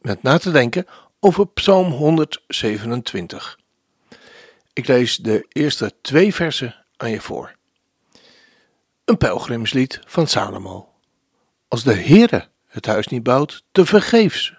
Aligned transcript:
met 0.00 0.22
na 0.22 0.38
te 0.38 0.50
denken 0.50 0.86
over 1.20 1.46
Psalm 1.46 1.90
127. 1.90 3.58
Ik 4.72 4.86
lees 4.86 5.16
de 5.16 5.46
eerste 5.48 5.94
twee 6.00 6.34
versen 6.34 6.84
aan 6.96 7.10
je 7.10 7.20
voor. 7.20 7.54
Een 9.04 9.16
pelgrimslied 9.16 10.00
van 10.06 10.26
Salomo. 10.26 10.88
Als 11.68 11.82
de 11.82 11.94
Heere 11.94 12.48
het 12.66 12.86
huis 12.86 13.06
niet 13.06 13.22
bouwt, 13.22 13.64
te 13.72 13.86
vergeefs, 13.86 14.54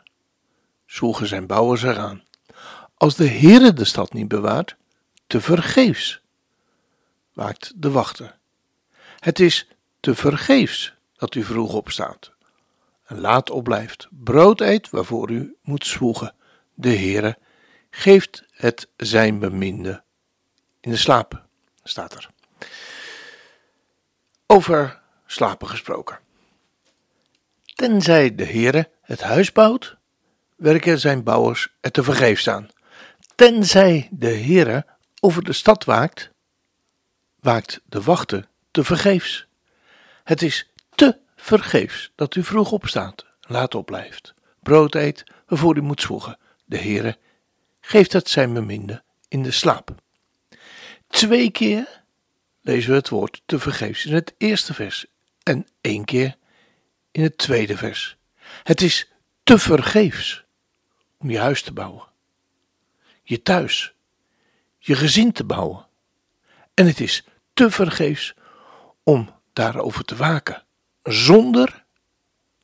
zwoegen 0.86 1.28
zijn 1.28 1.48
bouwers 1.48 1.84
eraan. 1.84 2.24
Als 2.98 3.16
de 3.16 3.28
Heere 3.28 3.74
de 3.74 3.86
stad 3.86 4.14
niet 4.14 4.28
bewaart, 4.28 4.76
te 5.28 5.42
vergeefs, 5.42 6.22
waakt 7.34 7.72
de 7.76 7.92
wachter. 7.92 8.38
Het 9.20 9.40
is 9.40 9.68
te 10.00 10.16
vergeefs 10.16 10.94
dat 11.16 11.36
u 11.36 11.44
vroeg 11.44 11.74
opstaat 11.74 12.35
en 13.06 13.20
laat 13.20 13.50
opblijft, 13.50 14.08
brood 14.10 14.62
eet 14.62 14.90
waarvoor 14.90 15.30
u 15.32 15.56
moet 15.62 15.86
zwoegen. 15.86 16.34
De 16.74 16.96
Heere 16.96 17.38
geeft 17.90 18.44
het 18.52 18.90
zijn 18.98 19.40
beminde 19.40 20.04
in 20.80 20.92
de 20.92 20.98
slaap, 20.98 21.46
staat 21.84 22.14
er. 22.14 22.30
Over 24.48 25.02
slapen 25.26 25.68
gesproken. 25.68 26.20
Tenzij 27.76 28.36
de 28.36 28.46
Heere 28.46 28.90
het 29.02 29.22
huis 29.22 29.52
bouwt, 29.52 29.98
werken 30.56 31.00
zijn 31.00 31.24
bouwers 31.24 31.76
er 31.82 31.92
te 31.92 32.04
vergeefs 32.04 32.48
aan. 32.48 32.70
Tenzij 33.36 34.08
de 34.12 34.38
Heere 34.38 34.86
over 35.20 35.44
de 35.44 35.54
stad 35.54 35.84
waakt, 35.84 36.30
waakt 37.40 37.82
de 37.86 38.02
wachter 38.02 38.48
te 38.72 38.84
vergeefs. 38.84 39.48
Het 40.24 40.42
is 40.42 40.70
vergeefs 41.46 42.12
dat 42.16 42.36
u 42.36 42.44
vroeg 42.44 42.72
opstaat, 42.72 43.26
laat 43.42 43.76
opblijft, 43.76 44.34
brood 44.60 44.96
eet 44.96 45.24
waarvoor 45.48 45.78
u 45.78 45.82
moet 45.82 46.02
zwoegen. 46.02 46.38
De 46.66 46.78
Heere 46.78 47.18
geeft 47.82 48.14
het 48.14 48.30
zijn 48.30 48.54
beminde 48.54 49.04
in 49.28 49.44
de 49.44 49.52
slaap. 49.52 49.96
Twee 51.08 51.52
keer 51.52 52.04
lezen 52.62 52.90
we 52.90 52.96
het 52.96 53.10
woord 53.10 53.42
te 53.46 53.60
vergeefs 53.60 54.06
in 54.06 54.14
het 54.14 54.34
eerste 54.38 54.74
vers 54.74 55.06
en 55.44 55.68
één 55.82 56.06
keer 56.06 56.36
in 57.12 57.24
het 57.24 57.38
tweede 57.38 57.78
vers. 57.78 58.18
Het 58.64 58.82
is 58.82 59.12
te 59.44 59.60
vergeefs 59.60 60.46
om 61.18 61.30
je 61.30 61.40
huis 61.40 61.62
te 61.62 61.74
bouwen, 61.74 62.08
je 63.24 63.42
thuis, 63.42 63.94
je 64.78 64.96
gezin 64.96 65.32
te 65.32 65.44
bouwen. 65.44 65.88
En 66.74 66.86
het 66.86 67.00
is 67.00 67.26
te 67.54 67.72
vergeefs 67.72 68.34
om 69.04 69.30
daarover 69.54 70.06
te 70.06 70.16
waken, 70.16 70.65
zonder 71.06 71.84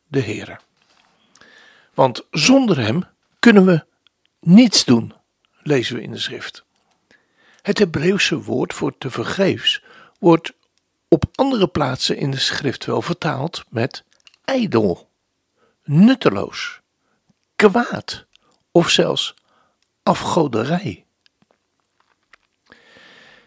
de 0.07 0.21
Heere. 0.21 0.59
Want 1.93 2.25
zonder 2.31 2.77
Hem 2.77 3.03
kunnen 3.39 3.65
we 3.65 3.85
niets 4.39 4.85
doen, 4.85 5.13
lezen 5.61 5.95
we 5.95 6.01
in 6.01 6.11
de 6.11 6.19
schrift. 6.19 6.65
Het 7.61 7.77
Hebreeuwse 7.77 8.41
woord 8.41 8.73
voor 8.73 8.97
te 8.97 9.09
vergeefs 9.09 9.83
wordt 10.19 10.53
op 11.07 11.25
andere 11.35 11.67
plaatsen 11.67 12.17
in 12.17 12.31
de 12.31 12.39
schrift 12.39 12.85
wel 12.85 13.01
vertaald 13.01 13.63
met 13.69 14.03
ijdel, 14.45 15.09
nutteloos, 15.83 16.79
kwaad 17.55 18.25
of 18.71 18.89
zelfs 18.89 19.33
afgoderij. 20.03 21.05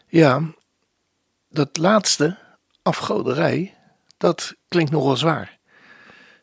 Ja, 0.07 0.55
dat 1.49 1.77
laatste, 1.77 2.39
afgoderij, 2.83 3.74
dat 4.25 4.55
klinkt 4.69 4.91
nogal 4.91 5.17
zwaar. 5.17 5.59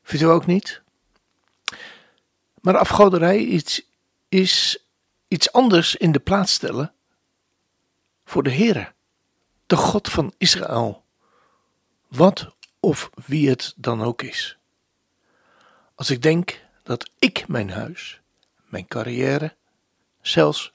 Vindt 0.04 0.26
u 0.26 0.28
ook 0.28 0.46
niet? 0.46 0.82
Maar 2.62 2.78
afgoderij 2.78 3.44
is, 3.44 3.82
is 4.30 4.86
iets 5.28 5.52
anders 5.52 5.96
in 5.96 6.12
de 6.12 6.20
plaats 6.20 6.54
stellen 6.54 6.94
voor 8.26 8.44
de 8.44 8.52
Heere, 8.52 8.94
de 9.66 9.76
God 9.76 10.10
van 10.10 10.34
Israël. 10.38 11.04
Wat 12.08 12.56
of 12.80 13.10
wie 13.26 13.50
het 13.50 13.74
dan 13.78 14.02
ook 14.02 14.22
is. 14.22 14.58
Als 15.96 16.10
ik 16.10 16.22
denk 16.22 16.66
dat 16.84 17.12
ik 17.20 17.48
mijn 17.48 17.70
huis, 17.70 18.22
mijn 18.66 18.88
carrière, 18.88 19.56
zelfs 20.22 20.72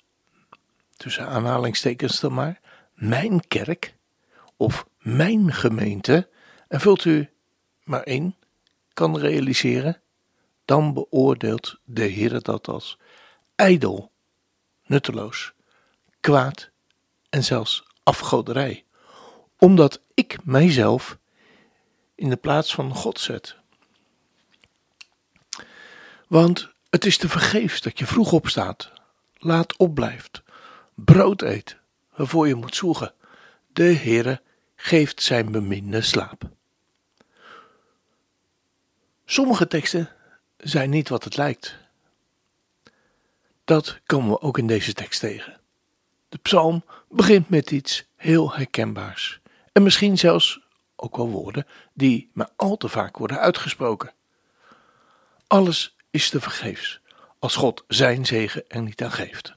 tussen 0.96 1.28
aanhalingstekens 1.28 2.20
dan 2.20 2.34
maar, 2.34 2.60
mijn 2.94 3.46
kerk 3.48 3.94
of 4.56 4.86
mijn 4.98 5.52
gemeente, 5.52 6.28
en 6.68 6.80
vult 6.80 7.04
u 7.04 7.30
maar 7.84 8.02
één, 8.02 8.36
kan 8.92 9.18
realiseren, 9.18 10.00
dan 10.64 10.94
beoordeelt 10.94 11.78
de 11.84 12.04
Heer 12.04 12.42
dat 12.42 12.68
als 12.68 12.98
ijdel, 13.54 14.10
nutteloos, 14.86 15.52
kwaad 16.20 16.70
en 17.30 17.44
zelfs 17.44 17.84
afgoderij, 18.02 18.84
omdat 19.58 20.00
ik 20.14 20.44
mijzelf 20.44 21.18
in 22.14 22.28
de 22.28 22.36
plaats 22.36 22.74
van 22.74 22.94
God 22.94 23.20
zet. 23.20 23.56
Want 26.26 26.68
het 26.90 27.04
is 27.04 27.18
te 27.18 27.28
vergeefs 27.28 27.80
dat 27.80 27.98
je 27.98 28.06
vroeg 28.06 28.32
opstaat, 28.32 28.92
laat 29.38 29.76
opblijft, 29.76 30.42
brood 30.94 31.42
eet, 31.42 31.76
waarvoor 32.14 32.48
je 32.48 32.54
moet 32.54 32.74
zoeken. 32.74 33.14
De 33.72 33.94
Heere 33.94 34.42
geeft 34.76 35.22
zijn 35.22 35.52
beminde 35.52 36.00
slaap. 36.00 36.55
Sommige 39.28 39.66
teksten 39.66 40.08
zijn 40.56 40.90
niet 40.90 41.08
wat 41.08 41.24
het 41.24 41.36
lijkt. 41.36 41.76
Dat 43.64 44.00
komen 44.06 44.30
we 44.30 44.40
ook 44.40 44.58
in 44.58 44.66
deze 44.66 44.92
tekst 44.92 45.20
tegen. 45.20 45.60
De 46.28 46.38
psalm 46.38 46.84
begint 47.08 47.48
met 47.48 47.70
iets 47.70 48.06
heel 48.16 48.52
herkenbaars 48.52 49.40
en 49.72 49.82
misschien 49.82 50.18
zelfs 50.18 50.60
ook 50.96 51.16
wel 51.16 51.28
woorden 51.28 51.66
die 51.92 52.30
maar 52.32 52.48
al 52.56 52.76
te 52.76 52.88
vaak 52.88 53.16
worden 53.16 53.38
uitgesproken. 53.38 54.12
Alles 55.46 55.96
is 56.10 56.30
te 56.30 56.40
vergeefs 56.40 57.00
als 57.38 57.56
God 57.56 57.84
zijn 57.88 58.26
zegen 58.26 58.64
er 58.68 58.82
niet 58.82 59.02
aan 59.02 59.12
geeft. 59.12 59.54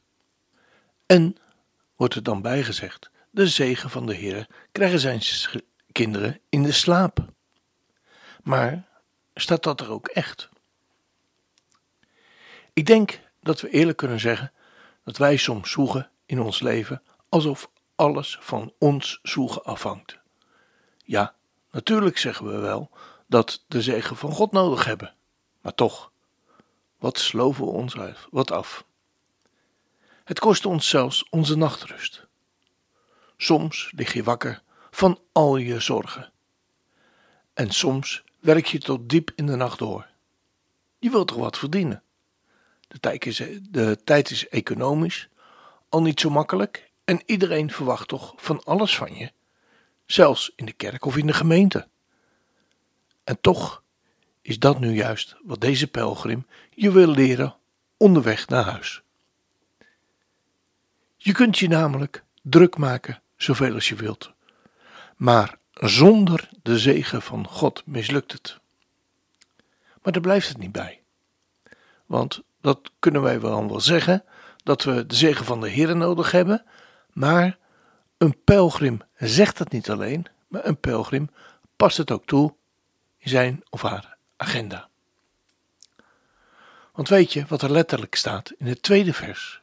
En 1.05 1.37
wordt 1.95 2.15
er 2.15 2.23
dan 2.23 2.41
bijgezegd: 2.41 3.09
de 3.31 3.47
zegen 3.47 3.89
van 3.89 4.05
de 4.05 4.13
Heer 4.13 4.47
krijgen 4.71 4.99
zijn 4.99 5.21
kinderen 5.91 6.39
in 6.49 6.63
de 6.63 6.71
slaap. 6.71 7.25
Maar 8.43 8.88
staat 9.41 9.63
dat 9.63 9.81
er 9.81 9.91
ook 9.91 10.07
echt? 10.07 10.49
Ik 12.73 12.85
denk 12.85 13.19
dat 13.41 13.61
we 13.61 13.69
eerlijk 13.69 13.97
kunnen 13.97 14.19
zeggen 14.19 14.51
dat 15.03 15.17
wij 15.17 15.37
soms 15.37 15.71
zoeken 15.71 16.09
in 16.25 16.39
ons 16.41 16.59
leven 16.59 17.01
alsof 17.29 17.69
alles 17.95 18.37
van 18.41 18.73
ons 18.77 19.19
zoeken 19.23 19.63
afhangt. 19.63 20.19
Ja, 21.03 21.35
natuurlijk 21.71 22.17
zeggen 22.17 22.45
we 22.45 22.57
wel 22.57 22.91
dat 23.27 23.63
de 23.67 23.81
zegen 23.81 24.15
van 24.15 24.31
God 24.31 24.51
nodig 24.51 24.85
hebben, 24.85 25.13
maar 25.61 25.75
toch, 25.75 26.11
wat 26.97 27.19
sloven 27.19 27.65
we 27.65 27.71
ons 27.71 27.95
wat 28.29 28.51
af? 28.51 28.85
Het 30.23 30.39
kost 30.39 30.65
ons 30.65 30.89
zelfs 30.89 31.29
onze 31.29 31.57
nachtrust. 31.57 32.27
Soms 33.37 33.91
lig 33.95 34.13
je 34.13 34.23
wakker 34.23 34.61
van 34.91 35.19
al 35.31 35.57
je 35.57 35.79
zorgen. 35.79 36.31
En 37.53 37.71
soms 37.71 38.23
werk 38.39 38.65
je 38.65 38.79
tot 38.79 39.09
diep 39.09 39.31
in 39.35 39.45
de 39.45 39.55
nacht 39.55 39.79
door. 39.79 40.07
Je 40.99 41.09
wilt 41.09 41.27
toch 41.27 41.37
wat 41.37 41.57
verdienen? 41.57 42.03
De 42.87 42.99
tijd 42.99 43.25
is, 43.25 43.43
de 43.69 43.97
tijd 44.03 44.29
is 44.29 44.47
economisch 44.47 45.29
al 45.89 46.01
niet 46.01 46.19
zo 46.19 46.29
makkelijk 46.29 46.91
en 47.03 47.21
iedereen 47.25 47.71
verwacht 47.71 48.07
toch 48.07 48.33
van 48.37 48.63
alles 48.63 48.97
van 48.97 49.15
je, 49.15 49.31
zelfs 50.05 50.51
in 50.55 50.65
de 50.65 50.71
kerk 50.71 51.05
of 51.05 51.17
in 51.17 51.27
de 51.27 51.33
gemeente. 51.33 51.87
En 53.23 53.41
toch 53.41 53.83
is 54.41 54.59
dat 54.59 54.79
nu 54.79 54.93
juist 54.93 55.35
wat 55.43 55.61
deze 55.61 55.87
pelgrim 55.87 56.47
je 56.69 56.91
wil 56.91 57.07
leren 57.07 57.55
onderweg 57.97 58.47
naar 58.47 58.63
huis. 58.63 59.01
Je 61.17 61.31
kunt 61.31 61.57
je 61.57 61.67
namelijk 61.67 62.23
druk 62.41 62.77
maken 62.77 63.21
zoveel 63.35 63.73
als 63.73 63.89
je 63.89 63.95
wilt, 63.95 64.31
maar 65.15 65.57
zonder 65.79 66.49
de 66.61 66.79
zegen 66.79 67.21
van 67.21 67.47
God 67.47 67.83
mislukt 67.85 68.31
het. 68.31 68.59
Maar 70.01 70.13
daar 70.13 70.21
blijft 70.21 70.47
het 70.47 70.57
niet 70.57 70.71
bij. 70.71 71.01
Want 72.05 72.41
dat 72.61 72.91
kunnen 72.99 73.21
wij 73.21 73.41
wel 73.41 73.67
wel 73.67 73.81
zeggen, 73.81 74.23
dat 74.63 74.83
we 74.83 75.05
de 75.05 75.15
zegen 75.15 75.45
van 75.45 75.61
de 75.61 75.69
Heer 75.69 75.95
nodig 75.95 76.31
hebben, 76.31 76.65
maar 77.13 77.57
een 78.17 78.43
pelgrim 78.43 79.01
zegt 79.17 79.59
het 79.59 79.71
niet 79.71 79.89
alleen, 79.89 80.25
maar 80.47 80.65
een 80.65 80.79
pelgrim 80.79 81.29
past 81.75 81.97
het 81.97 82.11
ook 82.11 82.25
toe 82.25 82.53
in 83.17 83.29
zijn 83.29 83.63
of 83.69 83.81
haar 83.81 84.17
agenda. 84.37 84.87
Want 86.93 87.09
weet 87.09 87.33
je 87.33 87.45
wat 87.47 87.61
er 87.61 87.71
letterlijk 87.71 88.15
staat 88.15 88.51
in 88.57 88.67
het 88.67 88.81
tweede 88.81 89.13
vers? 89.13 89.61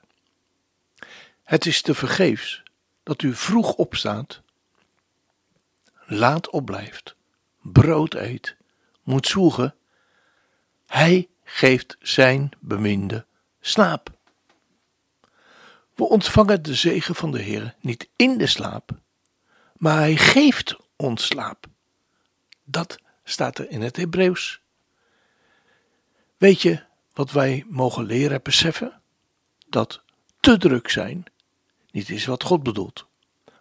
Het 1.42 1.66
is 1.66 1.82
te 1.82 1.94
vergeefs 1.94 2.62
dat 3.02 3.22
u 3.22 3.34
vroeg 3.34 3.72
opstaat, 3.72 4.40
laat 6.06 6.50
opblijft, 6.50 7.16
brood 7.60 8.14
eet, 8.14 8.56
moet 9.02 9.26
zwoegen. 9.26 9.74
Hij 10.86 11.28
geeft 11.44 11.96
zijn 12.00 12.50
beminde 12.60 13.26
slaap. 13.60 14.10
We 15.94 16.04
ontvangen 16.04 16.62
de 16.62 16.74
zegen 16.74 17.14
van 17.14 17.30
de 17.30 17.42
Heer 17.42 17.74
niet 17.80 18.08
in 18.16 18.38
de 18.38 18.46
slaap, 18.46 18.90
maar 19.76 19.96
hij 19.96 20.16
geeft 20.16 20.76
ons 20.96 21.26
slaap. 21.26 21.66
Dat 22.64 22.98
staat 23.24 23.58
er 23.58 23.70
in 23.70 23.82
het 23.82 23.96
Hebreeuws. 23.96 24.60
Weet 26.36 26.62
je 26.62 26.82
wat 27.12 27.30
wij 27.32 27.64
mogen 27.68 28.04
leren 28.04 28.42
beseffen? 28.42 29.00
Dat 29.68 30.02
te 30.40 30.58
druk 30.58 30.88
zijn 30.88 31.26
niet 31.96 32.10
is 32.10 32.26
wat 32.26 32.42
God 32.42 32.62
bedoelt. 32.62 33.06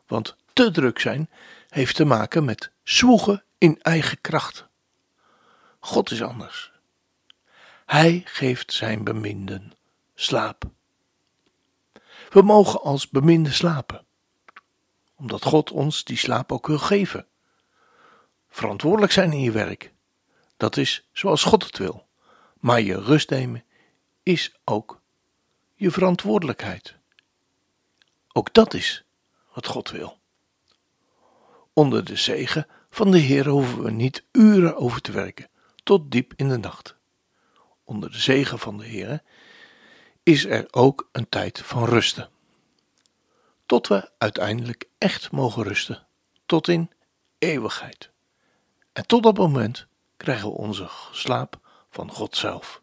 Want 0.07 0.35
te 0.53 0.71
druk 0.71 0.99
zijn 0.99 1.29
heeft 1.75 1.95
te 1.95 2.05
maken 2.05 2.45
met 2.45 2.71
zwoegen 2.83 3.43
in 3.57 3.81
eigen 3.81 4.21
kracht. 4.21 4.67
God 5.79 6.11
is 6.11 6.21
anders. 6.21 6.71
Hij 7.85 8.21
geeft 8.25 8.73
zijn 8.73 9.03
beminden 9.03 9.73
slaap. 10.13 10.63
We 12.29 12.41
mogen 12.41 12.81
als 12.81 13.09
beminden 13.09 13.53
slapen, 13.53 14.05
omdat 15.15 15.43
God 15.43 15.71
ons 15.71 16.03
die 16.03 16.17
slaap 16.17 16.51
ook 16.51 16.67
wil 16.67 16.79
geven. 16.79 17.27
Verantwoordelijk 18.49 19.11
zijn 19.11 19.31
in 19.31 19.41
je 19.41 19.51
werk, 19.51 19.93
dat 20.57 20.77
is 20.77 21.07
zoals 21.11 21.43
God 21.43 21.63
het 21.63 21.77
wil. 21.77 22.07
Maar 22.59 22.81
je 22.81 23.01
rust 23.01 23.29
nemen 23.29 23.63
is 24.23 24.55
ook 24.63 25.01
je 25.73 25.91
verantwoordelijkheid. 25.91 26.95
Ook 28.31 28.53
dat 28.53 28.73
is 28.73 29.05
wat 29.53 29.67
God 29.67 29.89
wil. 29.89 30.23
Onder 31.75 32.05
de 32.05 32.15
zegen 32.15 32.67
van 32.89 33.11
de 33.11 33.17
Heer 33.17 33.47
hoeven 33.47 33.83
we 33.83 33.91
niet 33.91 34.23
uren 34.31 34.75
over 34.75 35.01
te 35.01 35.11
werken, 35.11 35.49
tot 35.83 36.11
diep 36.11 36.33
in 36.35 36.49
de 36.49 36.57
nacht. 36.57 36.95
Onder 37.83 38.11
de 38.11 38.17
zegen 38.17 38.59
van 38.59 38.77
de 38.77 38.85
Heer 38.85 39.23
is 40.23 40.45
er 40.45 40.67
ook 40.71 41.09
een 41.11 41.29
tijd 41.29 41.61
van 41.61 41.85
rusten. 41.85 42.29
Tot 43.65 43.87
we 43.87 44.11
uiteindelijk 44.17 44.87
echt 44.97 45.31
mogen 45.31 45.63
rusten, 45.63 46.07
tot 46.45 46.67
in 46.67 46.91
eeuwigheid. 47.37 48.09
En 48.93 49.07
tot 49.07 49.23
dat 49.23 49.37
moment 49.37 49.87
krijgen 50.17 50.49
we 50.49 50.55
onze 50.55 50.89
slaap 51.11 51.59
van 51.89 52.11
God 52.11 52.35
zelf. 52.35 52.81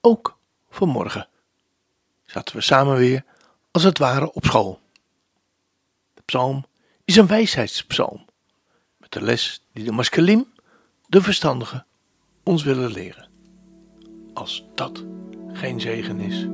Ook 0.00 0.38
vanmorgen 0.70 1.28
zaten 2.24 2.56
we 2.56 2.62
samen 2.62 2.96
weer 2.96 3.24
als 3.70 3.82
het 3.82 3.98
ware 3.98 4.32
op 4.32 4.44
school. 4.44 4.80
De 6.14 6.22
psalm 6.24 6.66
is 7.08 7.16
een 7.16 7.26
wijsheidspsalm, 7.26 8.24
met 8.96 9.12
de 9.12 9.22
les 9.22 9.62
die 9.72 9.84
de 9.84 9.92
maskelim, 9.92 10.52
de 11.06 11.22
verstandige, 11.22 11.84
ons 12.42 12.62
willen 12.62 12.92
leren. 12.92 13.28
Als 14.34 14.64
dat 14.74 15.04
geen 15.52 15.80
zegen 15.80 16.20
is. 16.20 16.46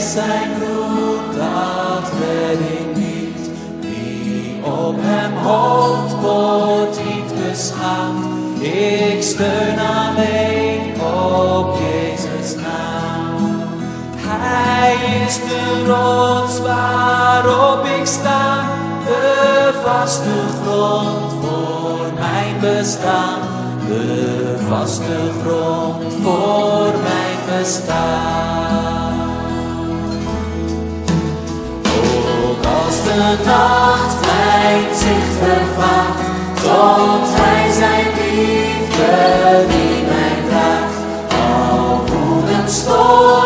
Zijn 0.00 0.50
bloed 0.58 1.34
dat 1.36 2.10
redding 2.20 2.94
biedt. 2.94 3.48
Wie 3.80 4.64
op 4.64 4.96
hem 4.98 5.32
hoopt, 5.36 6.12
wordt 6.20 6.98
niet 7.04 7.32
geschaamd. 7.44 8.62
Ik 8.62 9.22
steun 9.22 9.78
alleen 9.78 11.00
op 11.00 11.76
Jezus 11.78 12.54
naam. 12.54 13.60
Hij 14.16 15.24
is 15.26 15.34
de 15.34 15.84
rots 15.86 16.60
waarop 16.60 17.84
ik 17.84 18.06
sta, 18.06 18.64
de 19.04 19.70
vaste 19.84 20.40
grond 20.62 21.32
voor 21.40 22.12
mijn 22.18 22.60
bestaan 22.60 23.52
de 23.92 24.56
vaste 24.68 25.30
grond 25.44 26.12
voor 26.22 26.92
mijn 27.02 27.60
bestaan. 27.60 29.01
De 33.12 33.36
nacht 33.44 34.20
mijn 34.26 34.84
zicht 34.94 35.36
vervaagt, 35.42 36.20
tot 36.62 37.28
hij 37.40 37.72
zijn 37.72 38.06
liefde 38.16 39.66
die 39.68 40.02
mij 40.02 40.36
draagt, 40.48 40.98
al 41.30 42.04
woeden 42.06 42.68
stormen 42.68 43.41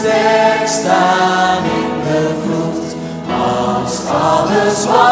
sterk 0.00 0.66
staan 0.66 1.64
in 1.64 2.02
de 2.02 2.28
vloed, 2.42 2.96
als 3.84 3.98
alles 4.06 4.86
wat 4.86 5.09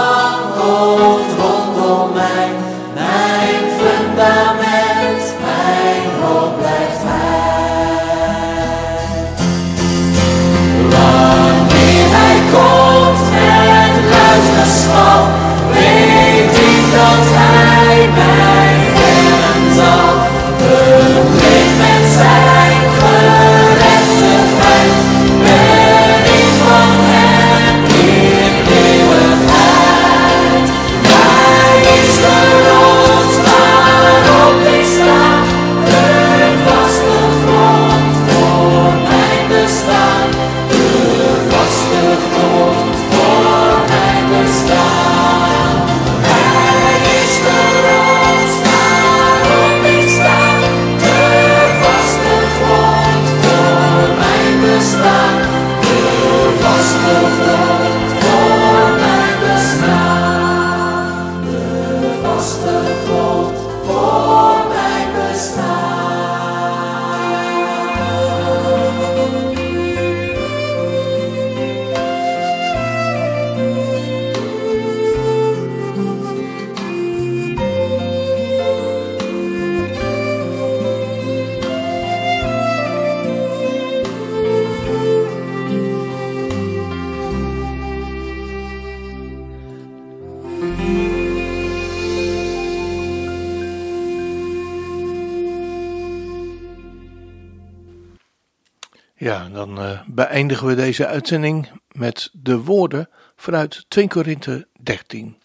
Ja, 99.28 99.48
dan 99.48 99.82
uh, 99.82 100.00
beëindigen 100.06 100.66
we 100.66 100.74
deze 100.74 101.06
uitzending 101.06 101.70
met 101.92 102.30
de 102.32 102.58
woorden 102.58 103.08
vanuit 103.36 103.84
2 103.88 104.08
Korinthe 104.08 104.68
13. 104.80 105.38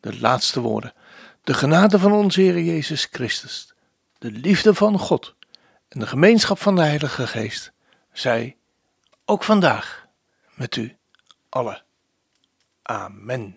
De 0.00 0.20
laatste 0.20 0.60
woorden. 0.60 0.92
De 1.42 1.54
genade 1.54 1.98
van 1.98 2.12
onze 2.12 2.40
Heer 2.40 2.60
Jezus 2.60 3.08
Christus, 3.10 3.74
de 4.18 4.30
liefde 4.30 4.74
van 4.74 4.98
God 4.98 5.34
en 5.88 6.00
de 6.00 6.06
gemeenschap 6.06 6.58
van 6.58 6.74
de 6.74 6.82
Heilige 6.82 7.26
Geest, 7.26 7.72
zij 8.12 8.56
ook 9.24 9.44
vandaag 9.44 10.06
met 10.54 10.76
u 10.76 10.96
allen. 11.48 11.82
Amen. 12.82 13.56